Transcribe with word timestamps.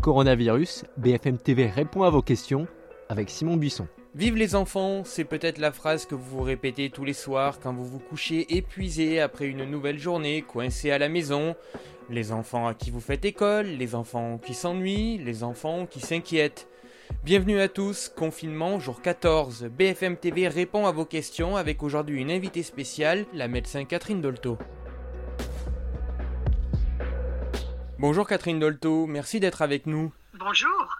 Coronavirus, 0.00 0.84
BFM 0.96 1.36
TV 1.36 1.66
répond 1.66 2.04
à 2.04 2.10
vos 2.10 2.22
questions 2.22 2.66
avec 3.10 3.28
Simon 3.28 3.58
Buisson. 3.58 3.86
Vive 4.14 4.34
les 4.34 4.54
enfants, 4.54 5.02
c'est 5.04 5.24
peut-être 5.24 5.58
la 5.58 5.72
phrase 5.72 6.06
que 6.06 6.14
vous 6.14 6.38
vous 6.38 6.42
répétez 6.42 6.88
tous 6.88 7.04
les 7.04 7.12
soirs 7.12 7.60
quand 7.60 7.74
vous 7.74 7.84
vous 7.84 7.98
couchez 7.98 8.56
épuisé 8.56 9.20
après 9.20 9.46
une 9.46 9.64
nouvelle 9.64 9.98
journée, 9.98 10.40
coincé 10.40 10.90
à 10.90 10.98
la 10.98 11.10
maison. 11.10 11.54
Les 12.08 12.32
enfants 12.32 12.66
à 12.66 12.72
qui 12.72 12.90
vous 12.90 13.00
faites 13.00 13.26
école, 13.26 13.66
les 13.66 13.94
enfants 13.94 14.38
qui 14.38 14.54
s'ennuient, 14.54 15.18
les 15.18 15.44
enfants 15.44 15.84
qui 15.84 16.00
s'inquiètent. 16.00 16.66
Bienvenue 17.22 17.60
à 17.60 17.68
tous, 17.68 18.08
confinement 18.08 18.80
jour 18.80 19.02
14. 19.02 19.64
BFM 19.64 20.16
TV 20.16 20.48
répond 20.48 20.86
à 20.86 20.92
vos 20.92 21.04
questions 21.04 21.56
avec 21.56 21.82
aujourd'hui 21.82 22.22
une 22.22 22.30
invitée 22.30 22.62
spéciale, 22.62 23.26
la 23.34 23.48
médecin 23.48 23.84
Catherine 23.84 24.22
Dolto. 24.22 24.56
Bonjour 28.00 28.26
Catherine 28.26 28.58
Dolto, 28.58 29.04
merci 29.04 29.40
d'être 29.40 29.60
avec 29.60 29.84
nous. 29.84 30.10
Bonjour. 30.32 30.96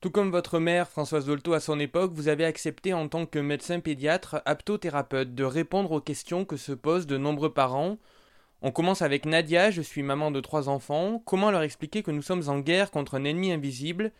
Tout 0.00 0.12
comme 0.12 0.30
votre 0.30 0.60
mère, 0.60 0.88
Françoise 0.88 1.26
Dolto, 1.26 1.52
à 1.52 1.58
son 1.58 1.80
époque, 1.80 2.12
vous 2.12 2.28
avez 2.28 2.44
accepté 2.44 2.94
en 2.94 3.08
tant 3.08 3.26
que 3.26 3.40
médecin 3.40 3.80
pédiatre, 3.80 4.40
aptothérapeute, 4.44 5.34
de 5.34 5.42
répondre 5.42 5.90
aux 5.90 6.00
questions 6.00 6.44
que 6.44 6.56
se 6.56 6.70
posent 6.70 7.08
de 7.08 7.18
nombreux 7.18 7.52
parents. 7.52 7.98
On 8.62 8.70
commence 8.70 9.02
avec 9.02 9.26
Nadia, 9.26 9.72
je 9.72 9.82
suis 9.82 10.04
maman 10.04 10.30
de 10.30 10.38
trois 10.38 10.68
enfants. 10.68 11.20
Comment 11.26 11.50
leur 11.50 11.62
expliquer 11.62 12.04
que 12.04 12.12
nous 12.12 12.22
sommes 12.22 12.48
en 12.48 12.60
guerre 12.60 12.92
contre 12.92 13.16
un 13.16 13.24
ennemi 13.24 13.50
invisible? 13.50 14.12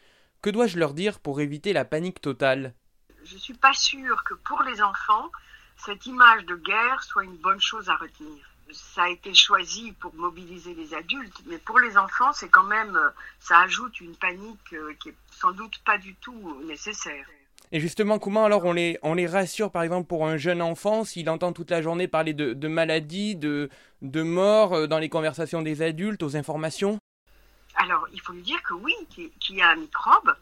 Que 0.42 0.51
dois-je 0.51 0.76
leur 0.76 0.92
dire 0.92 1.20
pour 1.20 1.40
éviter 1.40 1.73
la 1.73 1.84
panique 1.84 2.20
totale? 2.20 2.74
Je 3.23 3.34
ne 3.34 3.38
suis 3.40 3.54
pas 3.54 3.74
sûre 3.74 4.24
que 4.24 4.34
pour 4.34 4.60
les 4.64 4.82
enfants, 4.82 5.30
cette 5.76 6.04
image 6.06 6.45
de 6.46 6.56
guerre 6.56 7.01
soit 7.04 7.23
une 7.23 7.37
bonne 7.37 7.60
chose 7.60 7.88
à 7.88 7.95
retenir 7.95 8.53
ça 8.73 9.04
a 9.04 9.09
été 9.09 9.34
choisi 9.34 9.92
pour 9.92 10.14
mobiliser 10.14 10.74
les 10.74 10.95
adultes, 10.95 11.42
mais 11.46 11.59
pour 11.59 11.78
les 11.78 11.96
enfants, 11.96 12.32
c'est 12.32 12.48
quand 12.48 12.64
même, 12.64 12.96
euh, 12.96 13.10
ça 13.40 13.60
ajoute 13.60 14.00
une 14.00 14.16
panique 14.16 14.73
euh, 14.73 14.95
qui 15.00 15.10
est 15.10 15.14
sans 15.30 15.52
doute 15.52 15.78
pas 15.84 15.98
du 15.98 16.15
tout 16.16 16.62
nécessaire. 16.65 17.26
Et 17.73 17.80
justement, 17.80 18.18
comment 18.18 18.45
alors 18.45 18.65
on 18.65 18.73
les, 18.73 18.98
on 19.02 19.15
les 19.15 19.26
rassure, 19.26 19.70
par 19.70 19.82
exemple, 19.82 20.07
pour 20.07 20.26
un 20.26 20.37
jeune 20.37 20.62
enfant, 20.62 21.04
s'il 21.04 21.29
entend 21.30 21.52
toute 21.52 21.70
la 21.70 21.82
journée 21.82 22.09
parler 22.09 22.32
de, 22.32 22.52
de 22.52 22.68
maladies, 22.68 23.37
de, 23.37 23.68
de 24.02 24.23
mort 24.23 24.74
euh, 24.74 24.87
dans 24.87 24.98
les 24.98 25.09
conversations 25.09 25.62
des 25.62 25.82
adultes, 25.82 26.23
aux 26.23 26.37
informations? 26.37 26.98
Alors, 27.76 28.07
il 28.12 28.20
faut 28.20 28.32
lui 28.32 28.42
dire 28.42 28.62
que 28.62 28.74
oui, 28.74 28.95
qu'il 29.10 29.57
y 29.57 29.62
a 29.62 29.70
un 29.70 29.76
microbe. 29.76 30.35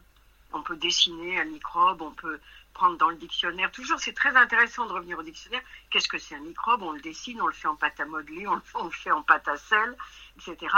On 0.51 0.61
peut 0.61 0.75
dessiner 0.75 1.39
un 1.39 1.45
microbe, 1.45 2.03
on 2.03 2.11
peut 2.11 2.39
prendre 2.73 2.97
dans 2.97 3.09
le 3.09 3.15
dictionnaire. 3.15 3.71
Toujours, 3.71 3.99
c'est 3.99 4.13
très 4.13 4.35
intéressant 4.35 4.85
de 4.85 4.93
revenir 4.93 5.17
au 5.17 5.23
dictionnaire. 5.23 5.61
Qu'est-ce 5.89 6.09
que 6.09 6.17
c'est 6.17 6.35
un 6.35 6.39
microbe? 6.39 6.81
On 6.81 6.91
le 6.91 7.01
dessine, 7.01 7.41
on 7.41 7.47
le 7.47 7.53
fait 7.53 7.67
en 7.67 7.75
pâte 7.75 7.99
à 7.99 8.05
modeler, 8.05 8.47
on 8.47 8.55
le, 8.83 8.91
fait 8.91 9.11
en 9.11 9.23
pâte 9.23 9.47
à 9.47 9.57
sel, 9.57 9.95
etc. 10.35 10.75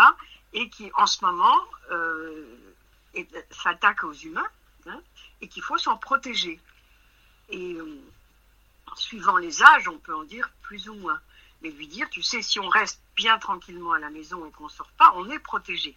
Et 0.53 0.69
qui, 0.69 0.91
en 0.95 1.07
ce 1.07 1.23
moment, 1.23 1.57
euh, 1.91 2.45
s'attaque 3.51 4.03
aux 4.03 4.13
humains 4.13 4.47
hein, 4.87 5.01
et 5.41 5.47
qu'il 5.47 5.63
faut 5.63 5.77
s'en 5.77 5.97
protéger. 5.97 6.59
Et 7.49 7.73
euh, 7.73 8.01
suivant 8.95 9.37
les 9.37 9.63
âges, 9.63 9.87
on 9.87 9.97
peut 9.97 10.15
en 10.15 10.23
dire 10.23 10.49
plus 10.61 10.89
ou 10.89 10.95
moins. 10.95 11.19
Mais 11.61 11.69
lui 11.71 11.87
dire, 11.87 12.09
tu 12.09 12.21
sais, 12.21 12.41
si 12.41 12.59
on 12.59 12.67
reste 12.67 13.01
bien 13.15 13.39
tranquillement 13.39 13.93
à 13.93 13.99
la 13.99 14.09
maison 14.09 14.45
et 14.45 14.51
qu'on 14.51 14.65
ne 14.65 14.69
sort 14.69 14.91
pas, 14.97 15.13
on 15.15 15.29
est 15.29 15.39
protégé. 15.39 15.95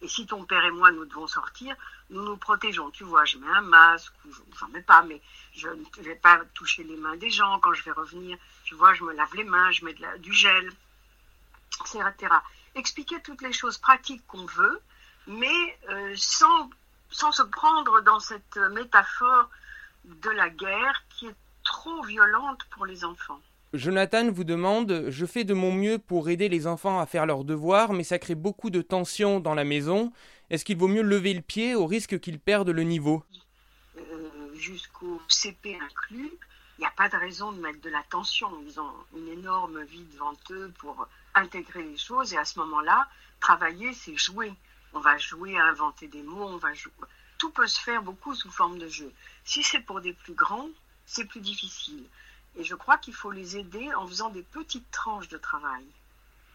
Et 0.00 0.08
si 0.08 0.26
ton 0.26 0.44
père 0.44 0.64
et 0.64 0.70
moi, 0.70 0.92
nous 0.92 1.04
devons 1.04 1.26
sortir, 1.26 1.74
nous 2.10 2.22
nous 2.22 2.36
protégeons. 2.36 2.90
Tu 2.90 3.04
vois, 3.04 3.24
je 3.24 3.36
mets 3.38 3.48
un 3.48 3.62
masque, 3.62 4.12
ou 4.24 4.66
mets 4.72 4.82
pas, 4.82 5.02
mais 5.02 5.20
je 5.54 5.68
ne 5.68 6.02
vais 6.02 6.14
pas 6.14 6.40
toucher 6.54 6.84
les 6.84 6.96
mains 6.96 7.16
des 7.16 7.30
gens 7.30 7.58
quand 7.60 7.74
je 7.74 7.82
vais 7.82 7.90
revenir. 7.90 8.38
Tu 8.64 8.74
vois, 8.74 8.94
je 8.94 9.02
me 9.02 9.12
lave 9.12 9.34
les 9.34 9.44
mains, 9.44 9.70
je 9.72 9.84
mets 9.84 9.96
du 10.18 10.32
gel, 10.32 10.72
etc. 11.80 12.34
Expliquer 12.74 13.20
toutes 13.22 13.42
les 13.42 13.52
choses 13.52 13.78
pratiques 13.78 14.24
qu'on 14.28 14.46
veut, 14.46 14.80
mais 15.26 15.78
euh, 15.90 16.14
sans 16.16 17.32
se 17.32 17.42
prendre 17.42 18.00
dans 18.02 18.20
cette 18.20 18.56
métaphore 18.56 19.50
de 20.04 20.30
la 20.30 20.48
guerre 20.48 21.02
qui 21.10 21.26
est 21.26 21.36
trop 21.64 22.02
violente 22.04 22.64
pour 22.70 22.86
les 22.86 23.04
enfants. 23.04 23.40
Jonathan 23.74 24.30
vous 24.30 24.44
demande 24.44 25.06
Je 25.08 25.26
fais 25.26 25.44
de 25.44 25.52
mon 25.52 25.72
mieux 25.72 25.98
pour 25.98 26.30
aider 26.30 26.48
les 26.48 26.66
enfants 26.66 27.00
à 27.00 27.06
faire 27.06 27.26
leurs 27.26 27.44
devoirs, 27.44 27.92
mais 27.92 28.04
ça 28.04 28.18
crée 28.18 28.34
beaucoup 28.34 28.70
de 28.70 28.80
tension 28.80 29.40
dans 29.40 29.54
la 29.54 29.64
maison. 29.64 30.10
Est-ce 30.48 30.64
qu'il 30.64 30.78
vaut 30.78 30.88
mieux 30.88 31.02
lever 31.02 31.34
le 31.34 31.42
pied 31.42 31.74
au 31.74 31.86
risque 31.86 32.18
qu'ils 32.18 32.40
perdent 32.40 32.70
le 32.70 32.82
niveau? 32.82 33.22
Euh, 33.98 34.54
Jusqu'au 34.54 35.20
CP 35.28 35.76
inclus, 35.76 36.30
il 36.78 36.80
n'y 36.80 36.86
a 36.86 36.92
pas 36.96 37.10
de 37.10 37.16
raison 37.16 37.52
de 37.52 37.60
mettre 37.60 37.80
de 37.82 37.90
la 37.90 38.02
tension. 38.10 38.48
Ils 38.66 38.80
ont 38.80 38.90
une 39.14 39.28
énorme 39.28 39.82
vie 39.84 40.04
devant 40.14 40.32
eux 40.50 40.72
pour 40.78 41.06
intégrer 41.34 41.82
les 41.82 41.98
choses 41.98 42.32
et 42.32 42.38
à 42.38 42.46
ce 42.46 42.58
moment-là, 42.60 43.06
travailler, 43.40 43.92
c'est 43.92 44.16
jouer. 44.16 44.52
On 44.94 45.00
va 45.00 45.18
jouer 45.18 45.58
à 45.58 45.66
inventer 45.66 46.08
des 46.08 46.22
mots, 46.22 46.46
on 46.48 46.56
va 46.56 46.72
jouer. 46.72 46.92
Tout 47.36 47.50
peut 47.50 47.66
se 47.66 47.80
faire 47.80 48.02
beaucoup 48.02 48.34
sous 48.34 48.50
forme 48.50 48.78
de 48.78 48.88
jeu. 48.88 49.12
Si 49.44 49.62
c'est 49.62 49.80
pour 49.80 50.00
des 50.00 50.14
plus 50.14 50.32
grands, 50.32 50.70
c'est 51.04 51.26
plus 51.26 51.40
difficile. 51.40 52.04
Et 52.56 52.64
je 52.64 52.74
crois 52.74 52.98
qu'il 52.98 53.14
faut 53.14 53.30
les 53.30 53.56
aider 53.56 53.92
en 53.94 54.06
faisant 54.06 54.30
des 54.30 54.42
petites 54.42 54.90
tranches 54.90 55.28
de 55.28 55.38
travail. 55.38 55.84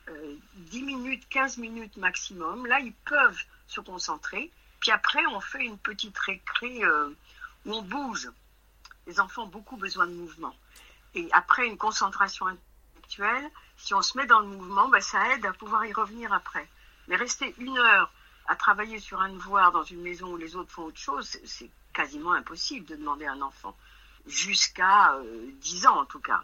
Euh, 0.10 0.36
10 0.56 0.84
minutes, 0.84 1.28
15 1.30 1.58
minutes 1.58 1.98
maximum. 1.98 2.66
Là, 2.66 2.80
ils 2.80 2.94
peuvent 2.94 3.42
se 3.68 3.80
concentrer. 3.80 4.52
Puis 4.80 4.92
après, 4.92 5.26
on 5.28 5.40
fait 5.40 5.64
une 5.64 5.78
petite 5.78 6.18
récré 6.18 6.84
euh, 6.84 7.10
où 7.66 7.74
on 7.74 7.82
bouge. 7.82 8.30
Les 9.08 9.20
enfants 9.20 9.44
ont 9.44 9.48
beaucoup 9.48 9.78
besoin 9.78 10.08
de 10.08 10.14
mouvement. 10.14 10.56
Et 11.16 11.30
après 11.32 11.68
une 11.68 11.78
concentration 11.78 12.48
intellectuelle, 12.48 13.50
si 13.78 13.94
on 13.94 14.02
se 14.02 14.18
met 14.18 14.26
dans 14.26 14.40
le 14.40 14.48
mouvement, 14.48 14.90
ben, 14.90 15.02
ça 15.02 15.34
aide 15.34 15.46
à 15.46 15.54
pouvoir 15.54 15.86
y 15.86 15.94
revenir 15.94 16.34
après. 16.34 16.68
Mais 17.08 17.16
rester 17.16 17.54
une 17.60 17.78
heure 17.78 18.12
à 18.48 18.56
travailler 18.56 19.00
sur 19.00 19.22
un 19.22 19.30
devoir 19.30 19.72
dans 19.72 19.84
une 19.84 20.02
maison 20.02 20.34
où 20.34 20.38
les 20.38 20.56
autres 20.56 20.72
font 20.72 20.84
autre 20.84 21.00
chose, 21.00 21.38
c'est 21.46 21.70
quasiment 21.94 22.34
impossible 22.34 22.86
de 22.88 22.96
demander 22.96 23.26
à 23.26 23.34
un 23.34 23.42
enfant 23.42 23.76
jusqu'à 24.26 25.16
10 25.62 25.86
euh, 25.86 25.90
ans 25.90 26.02
en 26.02 26.06
tout 26.06 26.20
cas, 26.20 26.42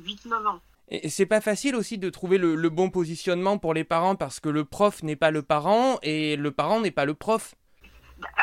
8-9 0.00 0.46
ans. 0.46 0.60
Et 0.88 1.08
c'est 1.08 1.26
pas 1.26 1.40
facile 1.40 1.74
aussi 1.74 1.96
de 1.96 2.10
trouver 2.10 2.38
le, 2.38 2.68
bon 2.68 2.90
positionnement 2.90 3.56
pour 3.58 3.72
les 3.72 3.84
parents 3.84 4.16
parce 4.16 4.40
que 4.40 4.48
le 4.48 4.64
prof 4.64 5.02
n'est 5.02 5.16
pas 5.16 5.30
le 5.30 5.42
parent 5.42 5.98
et 6.02 6.36
le 6.36 6.50
parent 6.50 6.80
n'est 6.80 6.90
pas 6.90 7.04
le 7.06 7.14
prof. 7.14 7.54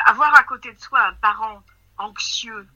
Avoir 0.06 0.34
à 0.34 0.42
côté 0.42 0.72
de 0.72 0.80
soi 0.80 1.00
un 1.00 1.14
parent 1.14 1.62
anxieux 1.98 2.66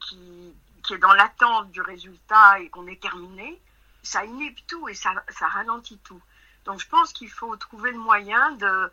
qui, 0.00 0.54
qui 0.84 0.94
est 0.94 0.98
dans 0.98 1.14
l'attente 1.14 1.70
du 1.70 1.80
résultat 1.80 2.60
et 2.60 2.68
qu'on 2.68 2.86
est 2.86 3.00
terminé, 3.00 3.60
ça 4.02 4.24
inhibe 4.24 4.58
tout 4.66 4.88
et 4.88 4.94
ça, 4.94 5.10
ça 5.30 5.46
ralentit 5.46 5.98
tout. 6.04 6.20
Donc 6.66 6.80
je 6.80 6.88
pense 6.88 7.12
qu'il 7.12 7.30
faut 7.30 7.56
trouver 7.56 7.92
le 7.92 7.98
moyen 7.98 8.52
de, 8.52 8.90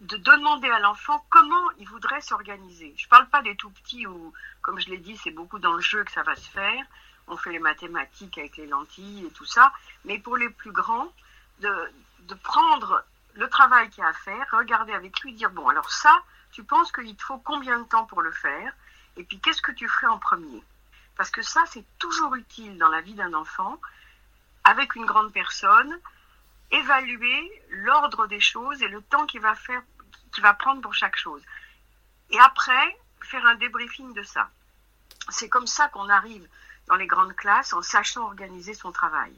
de 0.00 0.16
demander 0.16 0.68
à 0.70 0.78
l'enfant 0.78 1.24
comment 1.28 1.70
il 1.78 1.88
voudrait 1.88 2.20
s'organiser. 2.20 2.94
Je 2.96 3.04
ne 3.04 3.08
parle 3.08 3.28
pas 3.28 3.42
des 3.42 3.56
tout 3.56 3.70
petits 3.70 4.06
où, 4.06 4.32
comme 4.62 4.78
je 4.78 4.88
l'ai 4.90 4.98
dit, 4.98 5.16
c'est 5.16 5.30
beaucoup 5.30 5.58
dans 5.58 5.72
le 5.72 5.80
jeu 5.80 6.04
que 6.04 6.12
ça 6.12 6.22
va 6.22 6.36
se 6.36 6.48
faire. 6.50 6.84
On 7.26 7.36
fait 7.36 7.50
les 7.50 7.58
mathématiques 7.58 8.38
avec 8.38 8.56
les 8.56 8.66
lentilles 8.66 9.26
et 9.26 9.30
tout 9.30 9.44
ça. 9.44 9.72
Mais 10.04 10.18
pour 10.18 10.36
les 10.36 10.48
plus 10.50 10.72
grands, 10.72 11.12
de, 11.60 11.92
de 12.20 12.34
prendre 12.34 13.04
le 13.34 13.48
travail 13.48 13.90
qu'il 13.90 14.02
y 14.02 14.06
a 14.06 14.10
à 14.10 14.12
faire, 14.12 14.46
regarder 14.52 14.92
avec 14.92 15.20
lui, 15.20 15.32
dire, 15.32 15.50
bon, 15.50 15.68
alors 15.68 15.90
ça, 15.90 16.22
tu 16.52 16.64
penses 16.64 16.92
qu'il 16.92 17.16
te 17.16 17.22
faut 17.22 17.38
combien 17.38 17.78
de 17.78 17.84
temps 17.84 18.04
pour 18.04 18.22
le 18.22 18.32
faire? 18.32 18.72
Et 19.16 19.24
puis, 19.24 19.40
qu'est-ce 19.40 19.62
que 19.62 19.72
tu 19.72 19.88
ferais 19.88 20.06
en 20.06 20.18
premier? 20.18 20.62
Parce 21.16 21.30
que 21.30 21.42
ça, 21.42 21.62
c'est 21.66 21.84
toujours 21.98 22.34
utile 22.36 22.78
dans 22.78 22.88
la 22.88 23.00
vie 23.00 23.14
d'un 23.14 23.34
enfant, 23.34 23.80
avec 24.64 24.94
une 24.94 25.06
grande 25.06 25.32
personne, 25.32 25.98
évaluer 26.70 27.62
l'ordre 27.70 28.26
des 28.26 28.40
choses 28.40 28.82
et 28.82 28.88
le 28.88 29.02
temps 29.02 29.26
qu'il 29.26 29.40
va 29.40 29.54
faire, 29.54 29.82
qu'il 30.32 30.42
va 30.42 30.54
prendre 30.54 30.80
pour 30.80 30.94
chaque 30.94 31.16
chose. 31.16 31.42
Et 32.30 32.38
après, 32.38 32.98
faire 33.22 33.44
un 33.46 33.54
débriefing 33.56 34.12
de 34.12 34.22
ça. 34.22 34.50
C'est 35.30 35.48
comme 35.48 35.66
ça 35.66 35.88
qu'on 35.88 36.08
arrive 36.08 36.46
dans 36.86 36.96
les 36.96 37.06
grandes 37.06 37.34
classes 37.34 37.72
en 37.72 37.82
sachant 37.82 38.24
organiser 38.24 38.74
son 38.74 38.92
travail. 38.92 39.32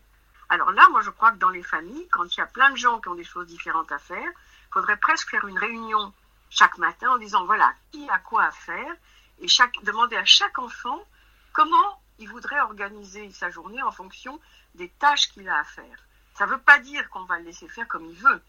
Alors 0.48 0.72
là, 0.72 0.88
moi, 0.90 1.00
je 1.00 1.10
crois 1.10 1.32
que 1.32 1.38
dans 1.38 1.50
les 1.50 1.62
familles, 1.62 2.08
quand 2.08 2.24
il 2.24 2.38
y 2.38 2.42
a 2.42 2.46
plein 2.46 2.70
de 2.70 2.76
gens 2.76 3.00
qui 3.00 3.08
ont 3.08 3.14
des 3.14 3.24
choses 3.24 3.46
différentes 3.46 3.92
à 3.92 3.98
faire, 3.98 4.28
il 4.28 4.72
faudrait 4.72 4.96
presque 4.96 5.30
faire 5.30 5.46
une 5.46 5.58
réunion 5.58 6.12
chaque 6.50 6.78
matin 6.78 7.12
en 7.12 7.19
disant 7.19 7.44
voilà 7.44 7.72
qui 7.93 8.08
a 8.10 8.19
quoi 8.19 8.44
à 8.44 8.50
faire 8.50 8.93
et 9.38 9.49
chaque, 9.49 9.82
demander 9.84 10.16
à 10.16 10.25
chaque 10.25 10.58
enfant 10.58 11.00
comment 11.52 12.02
il 12.19 12.28
voudrait 12.28 12.60
organiser 12.60 13.31
sa 13.32 13.50
journée 13.50 13.82
en 13.82 13.90
fonction 13.90 14.40
des 14.75 14.88
tâches 14.88 15.31
qu'il 15.31 15.49
a 15.49 15.58
à 15.58 15.64
faire. 15.64 15.99
Ça 16.40 16.46
ne 16.46 16.52
veut 16.52 16.58
pas 16.64 16.78
dire 16.78 17.06
qu'on 17.10 17.25
va 17.25 17.38
le 17.38 17.44
laisser 17.44 17.69
faire 17.69 17.87
comme 17.87 18.06
il 18.06 18.16
veut, 18.16 18.40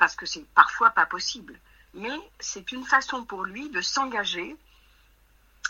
parce 0.00 0.16
que 0.16 0.26
c'est 0.26 0.44
parfois 0.52 0.90
pas 0.90 1.06
possible. 1.06 1.54
Mais 1.94 2.10
c'est 2.40 2.72
une 2.72 2.82
façon 2.82 3.24
pour 3.24 3.44
lui 3.44 3.70
de 3.70 3.80
s'engager 3.80 4.56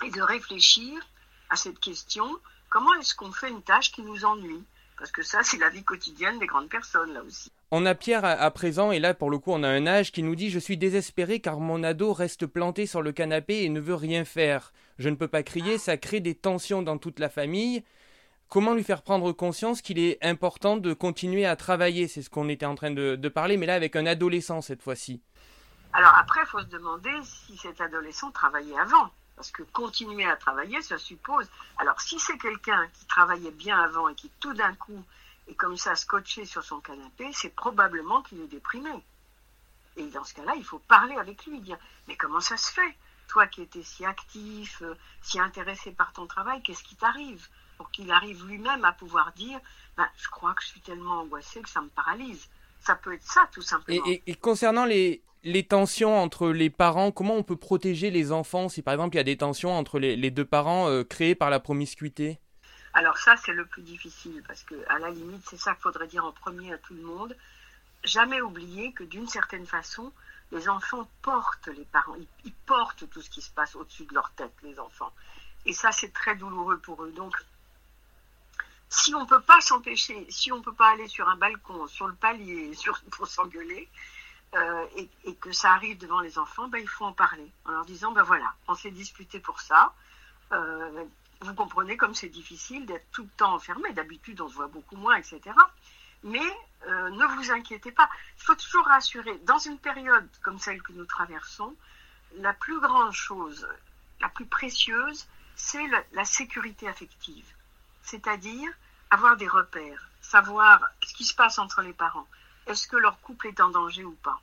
et 0.03 0.11
de 0.11 0.23
réfléchir 0.23 1.07
à 1.51 1.57
cette 1.57 1.79
question 1.81 2.25
comment 2.71 2.95
est-ce 2.95 3.15
qu'on 3.15 3.31
fait 3.31 3.51
une 3.51 3.61
tâche 3.61 3.93
qui 3.93 4.01
nous 4.01 4.25
ennuie? 4.25 4.65
Parce 4.97 5.13
que 5.13 5.23
ça, 5.23 5.43
c'est 5.43 5.59
la 5.59 5.69
vie 5.69 5.85
quotidienne 5.85 6.39
des 6.39 6.47
grandes 6.47 6.71
personnes, 6.71 7.13
là 7.13 7.23
aussi. 7.23 7.53
On 7.71 7.85
a 7.85 7.95
Pierre 7.95 8.25
à, 8.25 8.51
présent, 8.51 8.91
et 8.91 8.99
là, 8.99 9.13
pour 9.13 9.29
le 9.29 9.37
coup, 9.37 9.53
on 9.53 9.65
a 9.65 9.69
un 9.69 9.87
âge 9.87 10.13
qui 10.13 10.23
nous 10.23 10.37
dit 10.37 10.49
Je 10.49 10.59
suis 10.59 10.79
désespéré 10.79 11.41
car 11.41 11.61
mon 11.61 11.85
ado 11.85 12.15
reste 12.15 12.47
planté 12.47 12.87
sur 12.87 13.03
le 13.03 13.13
canapé 13.13 13.65
et 13.65 13.69
ne 13.69 13.81
veut 13.81 13.97
rien 13.97 14.25
faire. 14.25 14.73
Je 14.99 15.11
ne 15.11 15.17
peux 15.17 15.29
pas 15.29 15.43
crier, 15.43 15.77
ça 15.77 15.99
crée 15.99 16.21
des 16.21 16.37
tensions 16.37 16.81
dans 16.81 16.97
toute 16.97 17.19
la 17.19 17.29
famille 17.29 17.85
comment 18.55 18.75
lui 18.75 18.85
faire 18.85 19.03
prendre 19.03 19.33
conscience 19.33 19.83
qu'il 19.83 19.99
est 19.99 20.17
important 20.25 20.77
de 20.77 20.95
continuer 20.95 21.45
à 21.45 21.57
travailler? 21.57 22.07
C'est 22.07 22.23
ce 22.23 22.31
qu'on 22.31 22.49
était 22.49 22.67
en 22.67 22.77
train 22.77 22.93
de, 22.93 23.29
parler, 23.29 23.57
mais 23.57 23.67
là 23.67 23.75
avec 23.75 23.97
un 23.97 24.07
adolescent 24.07 24.61
cette 24.61 24.81
fois-ci. 24.81 25.21
Alors 25.93 26.15
après, 26.17 26.39
il 26.45 26.47
faut 26.47 26.61
se 26.61 26.67
demander 26.67 27.11
si 27.25 27.57
cet 27.57 27.81
adolescent 27.81 28.31
travaillait 28.31 28.79
avant. 28.79 29.11
Parce 29.35 29.51
que 29.51 29.65
continuer 29.65 30.25
à 30.25 30.37
travailler, 30.37 30.81
ça 30.83 30.99
suppose. 30.99 31.49
Alors, 31.79 32.01
si 32.01 32.21
c'est 32.21 32.39
quelqu'un 32.39 32.87
qui 32.97 33.05
travaillait 33.07 33.51
bien 33.51 33.77
avant 33.83 34.09
et 34.09 34.15
qui 34.15 34.31
tout 34.39 34.55
d'un 34.55 34.73
coup 34.77 35.03
est 35.49 35.55
comme 35.55 35.77
ça 35.77 35.97
scotché 35.97 36.45
sur 36.45 36.63
son 36.63 36.79
canapé, 36.79 37.29
c'est 37.33 37.53
probablement 37.57 38.23
qu'il 38.23 38.41
est 38.41 38.47
déprimé. 38.47 38.93
Et 39.97 40.07
dans 40.07 40.23
ce 40.23 40.33
cas-là, 40.35 40.53
il 40.57 40.65
faut 40.65 40.79
parler 40.79 41.17
avec 41.17 41.45
lui, 41.47 41.59
dire 41.59 41.79
Mais 42.07 42.15
comment 42.15 42.41
ça 42.41 42.57
se 42.57 42.73
fait? 42.73 42.97
Toi 43.27 43.49
qui 43.49 43.63
étais 43.63 43.83
si 43.83 44.05
actif, 44.05 44.81
euh, 44.83 44.95
si 45.23 45.41
intéressé 45.41 45.91
par 45.91 46.13
ton 46.13 46.29
travail, 46.29 46.63
qu'est-ce 46.63 46.85
qui 46.85 46.95
t'arrive? 46.95 47.49
Pour 47.77 47.91
qu'il 47.91 48.11
arrive 48.11 48.45
lui-même 48.47 48.85
à 48.85 48.93
pouvoir 48.93 49.33
dire 49.33 49.59
ben, 49.97 50.07
Je 50.17 50.29
crois 50.29 50.55
que 50.55 50.63
je 50.63 50.69
suis 50.69 50.81
tellement 50.81 51.21
angoissé 51.21 51.61
que 51.61 51.69
ça 51.69 51.81
me 51.81 51.89
paralyse. 51.89 52.49
Ça 52.81 52.95
peut 52.95 53.15
être 53.15 53.27
ça, 53.27 53.49
tout 53.53 53.63
simplement. 53.63 54.05
et 54.07 54.35
concernant 54.35 54.85
les, 54.85 55.23
les 55.45 55.63
tensions 55.63 56.19
entre 56.19 56.49
les 56.49 56.71
parents, 56.71 57.13
comment 57.13 57.35
on 57.35 57.43
peut 57.43 57.57
protéger 57.57 58.11
les 58.11 58.33
enfants 58.33 58.69
si 58.69 58.83
par 58.83 58.95
exemple 58.95 59.15
il 59.15 59.19
y 59.19 59.21
a 59.21 59.25
des 59.25 59.37
tensions 59.37 59.77
entre 59.77 59.99
les, 59.99 60.31
deux 60.31 60.45
parents 60.45 60.89
euh, 60.89 61.05
créées 61.05 61.35
par 61.35 61.51
la 61.51 61.61
promiscuité? 61.61 62.41
Alors 62.95 63.19
ça 63.19 63.37
c'est 63.37 63.53
le 63.53 63.67
plus 63.67 63.83
difficile 63.83 64.43
parce 64.47 64.63
que 64.63 64.75
à 64.89 64.99
la 64.99 65.11
limite 65.11 65.43
c'est 65.49 65.59
ça 65.59 65.73
qu'il 65.75 65.83
faudrait 65.83 66.07
dire 66.07 66.25
en 66.25 66.33
premier 66.33 66.73
à 66.73 66.79
tout 66.79 66.95
le 66.95 67.03
monde. 67.03 67.37
Jamais 68.05 68.41
oublier 68.41 68.93
que 68.93 69.05
d'une 69.05 69.29
certaine 69.29 69.67
façon 69.67 70.13
les 70.51 70.69
enfants 70.69 71.09
portent 71.23 71.69
les 71.69 71.85
parents, 71.87 72.17
ils, 72.45 72.53
portent 72.67 73.09
tout 73.11 73.21
ce 73.21 73.31
qui 73.31 73.43
se 73.43 73.51
passe 73.51 73.75
au-dessus 73.77 74.07
de 74.07 74.15
leur 74.15 74.31
tête 74.33 74.53
les 74.63 74.79
enfants. 74.79 75.13
Et 75.67 75.75
ça 75.75 75.93
c'est 75.93 76.13
très 76.13 76.37
douloureux 76.37 76.79
pour 76.79 77.05
eux. 77.05 77.13
Donc 77.13 77.35
si 78.89 79.15
on 79.15 79.23
ne 79.23 79.27
peut 79.27 79.41
pas 79.41 79.61
s'empêcher, 79.61 80.27
si 80.31 80.53
on 80.53 80.59
ne 80.59 80.63
peut 80.63 80.75
pas 80.75 80.91
aller 80.91 81.09
sur 81.09 81.29
un 81.29 81.37
balcon, 81.37 81.87
sur 81.87 82.07
le 82.07 82.15
palier, 82.15 82.75
sur, 82.75 83.01
pour 83.11 83.27
s'engueuler, 83.27 83.89
euh, 84.55 84.87
et, 85.25 85.35
que 85.35 85.53
ça 85.53 85.73
arrive 85.73 85.99
devant 85.99 86.21
les 86.21 86.39
enfants, 86.39 86.69
ben, 86.69 86.79
il 86.79 86.89
faut 86.89 87.05
en 87.05 87.13
parler 87.13 87.51
en 87.65 87.73
leur 87.73 87.85
disant 87.85 88.13
ben 88.13 88.23
voilà, 88.23 88.55
on 88.69 88.75
s'est 88.75 88.93
disputé 88.93 89.41
pour 89.41 89.61
ça. 89.61 89.93
Euh, 90.53 91.05
vous 91.41 91.55
comprenez 91.55 91.97
comme 91.97 92.15
c'est 92.15 92.29
difficile 92.29 92.87
d'être 92.87 93.07
tout 93.11 93.25
le 93.25 93.29
temps 93.37 93.55
enfermé. 93.55 93.93
D'habitude, 93.93 94.41
on 94.41 94.49
se 94.49 94.55
voit 94.55 94.69
beaucoup 94.69 94.97
moins, 94.97 95.17
etc. 95.17 95.41
Mais 96.23 96.47
euh, 96.87 97.11
ne 97.11 97.27
vous 97.37 97.51
inquiétez 97.51 97.91
pas. 97.91 98.09
Il 98.39 98.45
faut 98.45 98.55
toujours 98.55 98.87
rassurer. 98.87 99.39
Dans 99.45 99.59
une 99.59 99.79
période 99.79 100.29
comme 100.43 100.59
celle 100.59 100.81
que 100.83 100.93
nous 100.93 101.05
traversons, 101.05 101.75
la 102.37 102.55
plus 102.55 102.81
grande 102.81 103.13
chose, 103.13 103.67
la 104.21 104.29
plus 104.29 104.47
précieuse, 104.47 105.27
c'est 105.57 105.87
la 106.13 106.25
sécurité 106.25 106.89
affective. 106.89 107.54
C'est-à-dire 108.05 108.71
avoir 109.11 109.37
des 109.37 109.49
repères, 109.49 110.11
savoir 110.21 110.81
ce 111.05 111.15
qui 111.15 111.25
se 111.25 111.35
passe 111.35 111.59
entre 111.59 111.83
les 111.83 111.93
parents 111.93 112.27
est-ce 112.67 112.89
que 112.89 112.97
leur 112.97 113.21
couple 113.21 113.49
est 113.49 113.61
en 113.61 113.71
danger 113.71 114.05
ou 114.05 114.17
pas? 114.23 114.41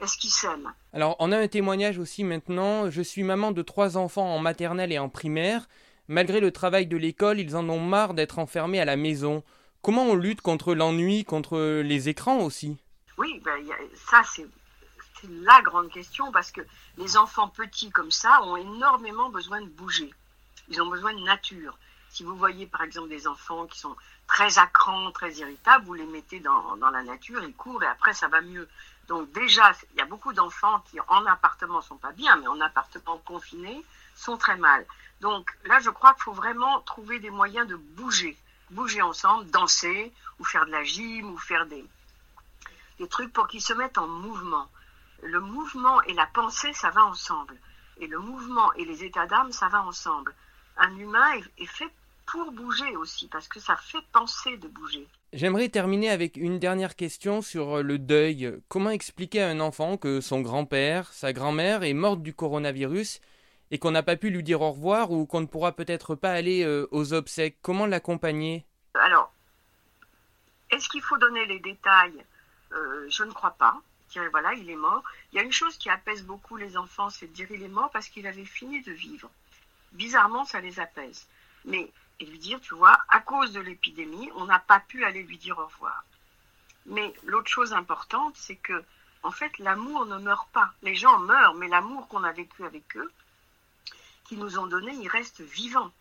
Est-ce 0.00 0.18
qu'ils 0.18 0.30
s'aiment? 0.30 0.72
Alors, 0.92 1.16
on 1.18 1.32
a 1.32 1.38
un 1.38 1.48
témoignage 1.48 1.98
aussi 1.98 2.24
maintenant. 2.24 2.90
Je 2.90 3.02
suis 3.02 3.22
maman 3.22 3.52
de 3.52 3.62
trois 3.62 3.96
enfants 3.96 4.34
en 4.34 4.38
maternelle 4.38 4.92
et 4.92 4.98
en 4.98 5.08
primaire. 5.08 5.66
Malgré 6.08 6.40
le 6.40 6.50
travail 6.50 6.86
de 6.86 6.96
l'école, 6.96 7.40
ils 7.40 7.56
en 7.56 7.68
ont 7.68 7.80
marre 7.80 8.12
d'être 8.12 8.38
enfermés 8.38 8.80
à 8.80 8.84
la 8.84 8.96
maison. 8.96 9.42
Comment 9.80 10.04
on 10.04 10.14
lutte 10.14 10.42
contre 10.42 10.74
l'ennui, 10.74 11.24
contre 11.24 11.80
les 11.82 12.08
écrans 12.08 12.40
aussi? 12.40 12.76
Oui, 13.16 13.40
ben, 13.44 13.64
ça 13.94 14.22
c'est 14.24 14.46
la 15.30 15.62
grande 15.62 15.90
question 15.90 16.30
parce 16.32 16.50
que 16.50 16.60
les 16.98 17.16
enfants 17.16 17.48
petits 17.48 17.90
comme 17.90 18.10
ça 18.10 18.42
ont 18.42 18.56
énormément 18.56 19.30
besoin 19.30 19.62
de 19.62 19.68
bouger. 19.68 20.12
Ils 20.68 20.82
ont 20.82 20.90
besoin 20.90 21.14
de 21.14 21.20
nature. 21.20 21.78
Si 22.14 22.22
vous 22.22 22.36
voyez 22.36 22.68
par 22.68 22.82
exemple 22.82 23.08
des 23.08 23.26
enfants 23.26 23.66
qui 23.66 23.76
sont 23.76 23.96
très 24.28 24.60
à 24.60 24.70
très 25.12 25.32
irritables, 25.32 25.84
vous 25.84 25.94
les 25.94 26.06
mettez 26.06 26.38
dans, 26.38 26.76
dans, 26.76 26.90
la 26.90 27.02
nature, 27.02 27.42
ils 27.42 27.56
courent 27.56 27.82
et 27.82 27.88
après 27.88 28.14
ça 28.14 28.28
va 28.28 28.40
mieux. 28.40 28.68
Donc 29.08 29.32
déjà, 29.32 29.72
il 29.92 29.98
y 29.98 30.00
a 30.00 30.04
beaucoup 30.04 30.32
d'enfants 30.32 30.78
qui 30.88 31.00
en 31.08 31.26
appartement 31.26 31.82
sont 31.82 31.96
pas 31.96 32.12
bien, 32.12 32.36
mais 32.36 32.46
en 32.46 32.60
appartement 32.60 33.18
confiné 33.18 33.84
sont 34.14 34.36
très 34.36 34.56
mal. 34.56 34.86
Donc 35.22 35.50
là, 35.64 35.80
je 35.80 35.90
crois 35.90 36.14
qu'il 36.14 36.22
faut 36.22 36.32
vraiment 36.32 36.82
trouver 36.82 37.18
des 37.18 37.30
moyens 37.30 37.66
de 37.66 37.74
bouger, 37.74 38.38
bouger 38.70 39.02
ensemble, 39.02 39.50
danser 39.50 40.12
ou 40.38 40.44
faire 40.44 40.66
de 40.66 40.70
la 40.70 40.84
gym 40.84 41.32
ou 41.32 41.36
faire 41.36 41.66
des, 41.66 41.84
des 43.00 43.08
trucs 43.08 43.32
pour 43.32 43.48
qu'ils 43.48 43.60
se 43.60 43.72
mettent 43.72 43.98
en 43.98 44.06
mouvement. 44.06 44.70
Le 45.24 45.40
mouvement 45.40 46.00
et 46.02 46.14
la 46.14 46.26
pensée, 46.26 46.72
ça 46.74 46.90
va 46.90 47.04
ensemble. 47.06 47.56
Et 47.96 48.06
le 48.06 48.20
mouvement 48.20 48.72
et 48.74 48.84
les 48.84 49.02
états 49.02 49.26
d'âme, 49.26 49.50
ça 49.50 49.66
va 49.66 49.82
ensemble. 49.82 50.32
Un 50.76 50.96
humain 50.96 51.32
est 51.58 51.66
fait 51.66 51.90
pour 52.26 52.52
bouger 52.52 52.96
aussi, 52.96 53.28
parce 53.28 53.48
que 53.48 53.60
ça 53.60 53.76
fait 53.76 54.04
penser 54.12 54.56
de 54.56 54.68
bouger. 54.68 55.06
J'aimerais 55.32 55.68
terminer 55.68 56.10
avec 56.10 56.36
une 56.36 56.58
dernière 56.58 56.96
question 56.96 57.42
sur 57.42 57.82
le 57.82 57.98
deuil. 57.98 58.60
Comment 58.68 58.90
expliquer 58.90 59.42
à 59.42 59.48
un 59.48 59.60
enfant 59.60 59.96
que 59.96 60.20
son 60.20 60.40
grand-père, 60.40 61.12
sa 61.12 61.32
grand-mère 61.32 61.82
est 61.82 61.92
morte 61.92 62.22
du 62.22 62.34
coronavirus 62.34 63.20
et 63.70 63.78
qu'on 63.78 63.90
n'a 63.90 64.02
pas 64.02 64.16
pu 64.16 64.30
lui 64.30 64.42
dire 64.42 64.60
au 64.60 64.70
revoir 64.70 65.10
ou 65.10 65.26
qu'on 65.26 65.40
ne 65.40 65.46
pourra 65.46 65.72
peut-être 65.72 66.14
pas 66.14 66.32
aller 66.32 66.62
euh, 66.64 66.86
aux 66.92 67.12
obsèques? 67.12 67.58
Comment 67.62 67.86
l'accompagner? 67.86 68.64
Alors, 68.94 69.32
est-ce 70.70 70.88
qu'il 70.88 71.02
faut 71.02 71.18
donner 71.18 71.44
les 71.46 71.58
détails? 71.58 72.24
Euh, 72.72 73.06
Je 73.08 73.24
ne 73.24 73.32
crois 73.32 73.56
pas. 73.58 73.80
Voilà, 74.30 74.52
il 74.54 74.70
est 74.70 74.76
mort. 74.76 75.02
Il 75.32 75.36
y 75.36 75.38
a 75.40 75.42
une 75.42 75.50
chose 75.50 75.76
qui 75.76 75.90
apaise 75.90 76.22
beaucoup 76.22 76.56
les 76.56 76.76
enfants, 76.76 77.10
c'est 77.10 77.26
de 77.26 77.32
dire 77.32 77.50
il 77.50 77.64
est 77.64 77.68
mort 77.68 77.90
parce 77.90 78.08
qu'il 78.08 78.28
avait 78.28 78.44
fini 78.44 78.80
de 78.82 78.92
vivre. 78.92 79.28
Bizarrement, 79.90 80.44
ça 80.44 80.60
les 80.60 80.78
apaise. 80.78 81.26
Mais 81.64 81.90
et 82.20 82.26
lui 82.26 82.38
dire, 82.38 82.60
tu 82.60 82.74
vois, 82.74 82.98
à 83.08 83.20
cause 83.20 83.52
de 83.52 83.60
l'épidémie, 83.60 84.30
on 84.36 84.44
n'a 84.44 84.58
pas 84.58 84.80
pu 84.80 85.04
aller 85.04 85.22
lui 85.22 85.38
dire 85.38 85.58
au 85.58 85.66
revoir. 85.66 86.04
Mais 86.86 87.14
l'autre 87.24 87.50
chose 87.50 87.72
importante, 87.72 88.34
c'est 88.36 88.56
que, 88.56 88.84
en 89.22 89.30
fait, 89.30 89.58
l'amour 89.58 90.06
ne 90.06 90.18
meurt 90.18 90.48
pas. 90.50 90.72
Les 90.82 90.94
gens 90.94 91.18
meurent, 91.18 91.54
mais 91.54 91.68
l'amour 91.68 92.08
qu'on 92.08 92.24
a 92.24 92.32
vécu 92.32 92.64
avec 92.64 92.96
eux, 92.96 93.10
qu'ils 94.24 94.38
nous 94.38 94.58
ont 94.58 94.66
donné, 94.66 94.92
il 94.92 95.08
reste 95.08 95.40
vivant 95.40 95.92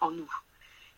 en 0.00 0.10
nous. 0.10 0.32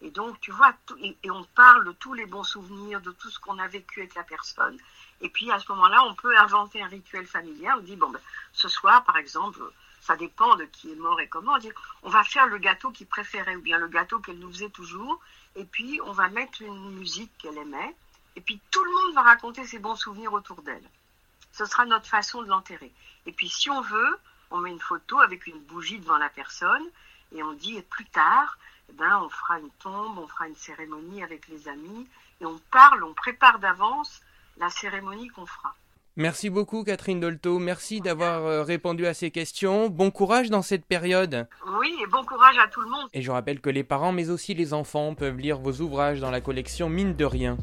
Et 0.00 0.10
donc, 0.10 0.40
tu 0.40 0.50
vois, 0.50 0.74
et, 0.98 1.16
on 1.30 1.44
parle 1.54 1.84
de 1.84 1.92
tous 1.92 2.12
les 2.12 2.26
bons 2.26 2.42
souvenirs, 2.42 3.00
de 3.00 3.12
tout 3.12 3.30
ce 3.30 3.38
qu'on 3.38 3.58
a 3.58 3.68
vécu 3.68 4.00
avec 4.00 4.14
la 4.16 4.24
personne. 4.24 4.76
Et 5.20 5.28
puis, 5.28 5.50
à 5.52 5.60
ce 5.60 5.70
moment-là, 5.70 6.04
on 6.04 6.14
peut 6.14 6.36
inventer 6.36 6.82
un 6.82 6.88
rituel 6.88 7.24
familial. 7.26 7.78
On 7.78 7.82
dit, 7.82 7.94
bon, 7.94 8.10
ben, 8.10 8.20
ce 8.52 8.68
soir, 8.68 9.04
par 9.04 9.16
exemple, 9.16 9.60
ça 10.02 10.16
dépend 10.16 10.56
de 10.56 10.64
qui 10.64 10.90
est 10.90 10.96
mort 10.96 11.20
et 11.20 11.28
comment. 11.28 11.58
Dire, 11.58 11.72
on 12.02 12.10
va 12.10 12.24
faire 12.24 12.46
le 12.46 12.58
gâteau 12.58 12.90
qu'il 12.90 13.06
préférait 13.06 13.56
ou 13.56 13.62
bien 13.62 13.78
le 13.78 13.86
gâteau 13.86 14.18
qu'elle 14.18 14.38
nous 14.38 14.52
faisait 14.52 14.68
toujours, 14.68 15.20
et 15.54 15.64
puis 15.64 16.00
on 16.04 16.12
va 16.12 16.28
mettre 16.28 16.60
une 16.60 16.90
musique 16.90 17.30
qu'elle 17.38 17.56
aimait, 17.56 17.94
et 18.34 18.40
puis 18.40 18.60
tout 18.70 18.82
le 18.82 18.90
monde 18.90 19.14
va 19.14 19.22
raconter 19.22 19.64
ses 19.64 19.78
bons 19.78 19.94
souvenirs 19.94 20.32
autour 20.32 20.60
d'elle. 20.62 20.88
Ce 21.52 21.64
sera 21.64 21.86
notre 21.86 22.06
façon 22.06 22.42
de 22.42 22.48
l'enterrer. 22.48 22.92
Et 23.26 23.32
puis 23.32 23.48
si 23.48 23.70
on 23.70 23.80
veut, 23.80 24.18
on 24.50 24.58
met 24.58 24.70
une 24.70 24.80
photo 24.80 25.20
avec 25.20 25.46
une 25.46 25.60
bougie 25.60 26.00
devant 26.00 26.18
la 26.18 26.28
personne, 26.28 26.84
et 27.30 27.42
on 27.42 27.52
dit 27.52 27.80
plus 27.82 28.06
tard, 28.06 28.58
eh 28.88 28.92
ben, 28.94 29.20
on 29.22 29.28
fera 29.28 29.60
une 29.60 29.70
tombe, 29.78 30.18
on 30.18 30.26
fera 30.26 30.48
une 30.48 30.56
cérémonie 30.56 31.22
avec 31.22 31.46
les 31.46 31.68
amis, 31.68 32.08
et 32.40 32.46
on 32.46 32.58
parle, 32.70 33.04
on 33.04 33.14
prépare 33.14 33.60
d'avance 33.60 34.20
la 34.56 34.68
cérémonie 34.68 35.28
qu'on 35.28 35.46
fera. 35.46 35.74
Merci 36.16 36.50
beaucoup 36.50 36.84
Catherine 36.84 37.20
Dolto, 37.20 37.58
merci 37.58 38.02
d'avoir 38.02 38.44
euh, 38.44 38.62
répondu 38.62 39.06
à 39.06 39.14
ces 39.14 39.30
questions. 39.30 39.88
Bon 39.88 40.10
courage 40.10 40.50
dans 40.50 40.60
cette 40.60 40.84
période. 40.84 41.46
Oui, 41.80 41.90
et 42.02 42.06
bon 42.06 42.22
courage 42.22 42.56
à 42.62 42.68
tout 42.68 42.82
le 42.82 42.90
monde. 42.90 43.08
Et 43.14 43.22
je 43.22 43.30
rappelle 43.30 43.60
que 43.60 43.70
les 43.70 43.82
parents 43.82 44.12
mais 44.12 44.28
aussi 44.28 44.52
les 44.52 44.74
enfants 44.74 45.14
peuvent 45.14 45.38
lire 45.38 45.58
vos 45.58 45.80
ouvrages 45.80 46.20
dans 46.20 46.30
la 46.30 46.42
collection 46.42 46.90
Mine 46.90 47.16
de 47.16 47.24
rien. 47.24 47.56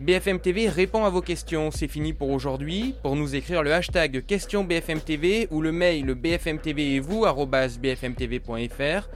BFM 0.00 0.40
TV 0.40 0.68
répond 0.68 1.04
à 1.04 1.10
vos 1.10 1.22
questions, 1.22 1.70
c'est 1.70 1.86
fini 1.86 2.12
pour 2.12 2.30
aujourd'hui. 2.30 2.96
Pour 3.02 3.14
nous 3.14 3.36
écrire 3.36 3.62
le 3.62 3.72
hashtag 3.72 4.26
question 4.26 4.64
BFM 4.64 5.00
TV 5.00 5.46
ou 5.52 5.62
le 5.62 5.70
mail 5.70 6.12
bfmtv 6.14 6.96
et 6.96 6.98
vous 6.98 7.24
bfmtv.fr. 7.24 9.08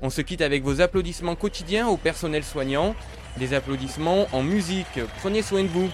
On 0.00 0.10
se 0.10 0.20
quitte 0.20 0.42
avec 0.42 0.62
vos 0.62 0.80
applaudissements 0.80 1.34
quotidiens 1.34 1.88
au 1.88 1.96
personnel 1.96 2.44
soignant, 2.44 2.94
des 3.36 3.52
applaudissements 3.52 4.28
en 4.32 4.44
musique. 4.44 5.00
Prenez 5.18 5.42
soin 5.42 5.64
de 5.64 5.68
vous. 5.68 5.90